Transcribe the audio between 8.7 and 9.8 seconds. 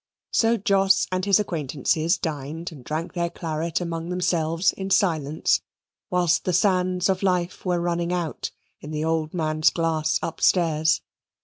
in the old man's